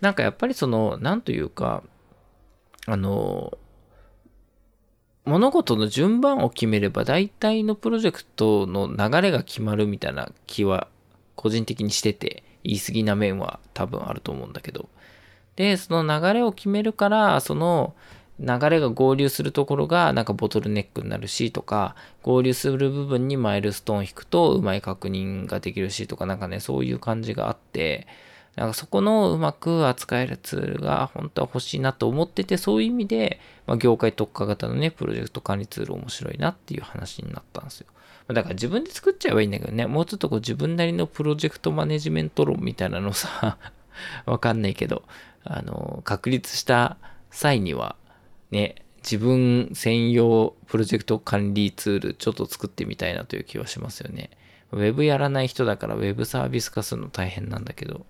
[0.00, 1.84] なんかやっぱりその、なんというか、
[2.86, 3.56] あの、
[5.24, 10.88] 物事の順番を決めれば大体のプロジェクトの流れが決まるみたいな気は
[11.36, 14.88] 個人的にしてて、言い過ぎな面は多分あると思うんだけど。
[15.54, 17.94] で、その流れを決めるから、その、
[18.40, 28.06] 流れが合流するところがなんかボトルネックになるしとか、合流する部分にマイルストーン引くとうまい確認ができるしとか、なんかね、そういう感じがあって、
[28.56, 37.86] なんかそこのうまく扱えるツールが本当は欲しいなと思ってて、そういう意味で、まあ、業界特化型のね、プロジェクト管理ツール面白いなっていう話になったんですよ。
[38.28, 43.58] だから自分で作っちゃえばいいんだけどね、もうちょっとこう自分なりのプロジェクトマネジメント論みたいなのさ
[44.24, 45.02] わかんないけど、
[45.44, 46.96] あの、確立した
[47.30, 47.96] 際には、
[48.50, 54.30] ね、自分専用プロジェクト管理ツールちょっと作ってみたいなという気はしますよね。
[54.72, 58.06] ウェブやらない人だからウェブサービス化するの大変なんだけど、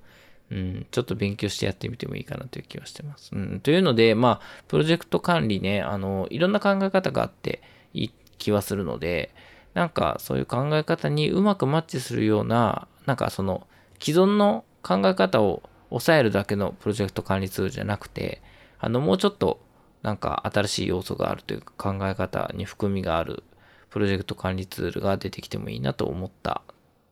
[0.50, 3.30] うん、ちょっと勉強してやってみてもいいかなという気はしてます。
[3.32, 7.62] うん、というので、まあ、プロジェクト管理ね、あの、いろんな考え方があって
[7.94, 9.32] いい気はするので、
[9.74, 13.66] なんかそういう考え方にうまくマッチするような、なんかその
[14.00, 18.42] 既存の考え方を抑えるだけのプロジェクト管理ツールじゃなくて、
[18.78, 19.60] あの、もうちょっと
[20.02, 23.42] なんか新しい要素があるというか考え方に含みがある
[23.90, 26.62] プロジェクト管理ツールが出てきてもいいなと思った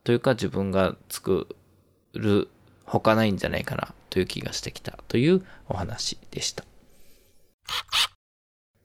[0.05, 1.49] というか自分が作
[2.14, 2.49] る
[2.84, 6.64] ほかないんじゃないかなという気がしてきたというお話でした。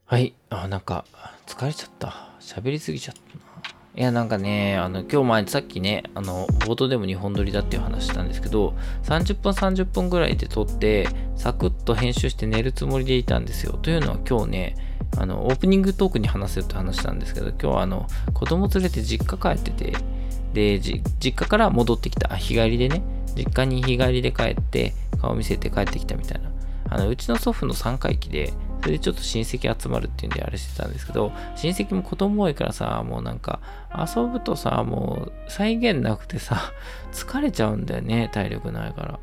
[0.05, 0.33] はい。
[0.49, 1.05] あ、なんか
[1.47, 2.29] 疲れちゃった。
[2.41, 3.21] 喋りすぎちゃった。
[3.95, 8.73] いや、なんかね、あの、今日前、さっきね、あの、冒頭でも2本撮りだっていう話したんですけど、
[9.03, 13.73] 30分30分ぐらいで撮って、サクッと編集して寝るつもりでいたんですよ。
[13.73, 14.75] というのは今日ね、
[15.19, 19.93] あの、オープニングトークに話せるって話なんですけど、今日はあの、子供連れて実家帰ってて、
[20.53, 23.03] で、実家から戻ってきた、日帰りでね、
[23.35, 26.49] 実家に日帰りで帰って、顔見せて帰ってきたみたいな。
[26.89, 33.61] あの、うちの祖父の3回忌で、それでちょっと親戚集まるっていうんであれしてたんですけど、親戚も子供多いからさ、もうなんか、
[33.97, 36.73] 遊ぶとさ、もう再現なくてさ、
[37.13, 39.19] 疲れちゃうんだよね、体力ないから。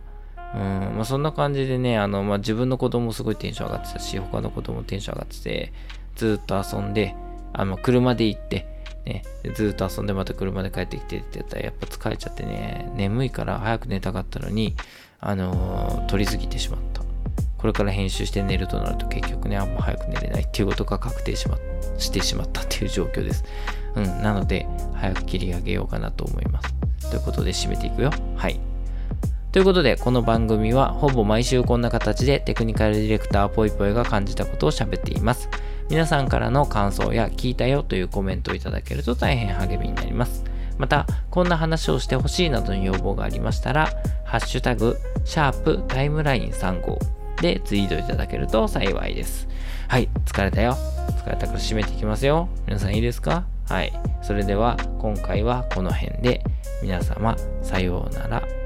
[0.54, 5.72] うん、まあそんな感じでね、あの、まあ自分の子供すごいテンション上がってたし、他の子供テンション上がってて、
[6.16, 7.14] ずっと遊んで、
[7.52, 8.66] あの、車で行って、
[9.04, 14.74] ね、ずっと遊んでまた車で帰ってきてって言ったらやっぱ疲れちゃってね、眠いから早く寝たかったのに、
[15.20, 16.99] あのー、取りすぎてしまった。
[17.60, 21.58] これから編集して寝るとなると結局ね、あんま早く寝れないっていうことが確定しま
[21.98, 23.44] してしまったっていう状況です。
[23.96, 26.74] うん、なので、早く切り上げようかなと思います。
[27.10, 28.10] ということで、締めていくよ。
[28.34, 28.58] はい。
[29.52, 35.50] ということで、この番組はほぼ毎週こんな形でテクニカルディレクターぽいぽいが感じたことを喋っています。
[35.90, 40.44] 皆さんからの感想や聞いたよというコメントをいただけると大変励みになります。
[40.78, 43.90] また、こんな話をしてほしいなどの要望がありましたら、
[44.24, 44.96] ハッシュタグ、
[45.26, 49.48] シャープタイムライン35でツイートいただけると幸いです。
[49.88, 50.76] はい、疲れたよ。
[51.24, 52.48] 疲れたから締めていきますよ。
[52.66, 53.44] 皆さんいいですか？
[53.68, 53.92] はい。
[54.22, 56.42] それでは今回はこの辺で
[56.82, 58.59] 皆様さようなら。